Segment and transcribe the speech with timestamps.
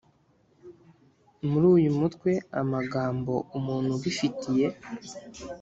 [1.49, 4.65] Muri uyu mutwe amagambo umuntu ubifitiye